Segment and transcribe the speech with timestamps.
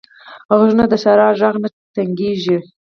[0.57, 2.57] غوږونه د ښیرا غږ نه تنګېږي